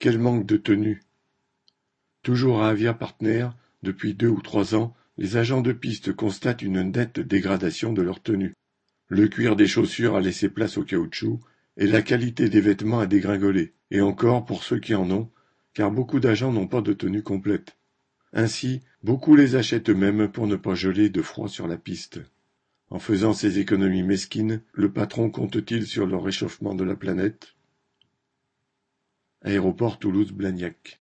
Quel 0.00 0.20
manque 0.20 0.46
de 0.46 0.56
tenue! 0.56 1.02
Toujours 2.22 2.62
à 2.62 2.68
Avia 2.68 2.94
Partner, 2.94 3.48
depuis 3.82 4.14
deux 4.14 4.28
ou 4.28 4.40
trois 4.40 4.76
ans, 4.76 4.94
les 5.16 5.36
agents 5.36 5.60
de 5.60 5.72
piste 5.72 6.12
constatent 6.12 6.62
une 6.62 6.92
nette 6.92 7.18
dégradation 7.18 7.92
de 7.92 8.02
leur 8.02 8.22
tenue. 8.22 8.54
Le 9.08 9.26
cuir 9.26 9.56
des 9.56 9.66
chaussures 9.66 10.14
a 10.14 10.20
laissé 10.20 10.48
place 10.50 10.78
au 10.78 10.84
caoutchouc 10.84 11.40
et 11.76 11.88
la 11.88 12.02
qualité 12.02 12.48
des 12.48 12.60
vêtements 12.60 13.00
a 13.00 13.06
dégringolé, 13.06 13.74
et 13.90 14.00
encore 14.00 14.44
pour 14.44 14.62
ceux 14.62 14.78
qui 14.78 14.94
en 14.94 15.10
ont, 15.10 15.32
car 15.74 15.90
beaucoup 15.90 16.20
d'agents 16.20 16.52
n'ont 16.52 16.68
pas 16.68 16.80
de 16.80 16.92
tenue 16.92 17.24
complète. 17.24 17.76
Ainsi, 18.32 18.82
beaucoup 19.02 19.34
les 19.34 19.56
achètent 19.56 19.90
eux-mêmes 19.90 20.28
pour 20.28 20.46
ne 20.46 20.54
pas 20.54 20.76
geler 20.76 21.10
de 21.10 21.22
froid 21.22 21.48
sur 21.48 21.66
la 21.66 21.76
piste. 21.76 22.20
En 22.90 23.00
faisant 23.00 23.32
ces 23.32 23.58
économies 23.58 24.04
mesquines, 24.04 24.62
le 24.74 24.92
patron 24.92 25.28
compte-t-il 25.28 25.88
sur 25.88 26.06
le 26.06 26.16
réchauffement 26.16 26.76
de 26.76 26.84
la 26.84 26.94
planète? 26.94 27.56
Aéroport 29.42 29.98
Toulouse-Blagnac 29.98 30.96